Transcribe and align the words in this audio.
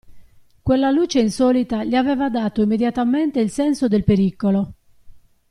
Quella 0.63 0.89
luce 0.89 1.19
insolita 1.19 1.83
gli 1.83 1.93
aveva 1.93 2.27
dato 2.31 2.63
immediatamente 2.63 3.39
il 3.39 3.51
senso 3.51 3.87
del 3.87 4.03
pericolo. 4.03 4.73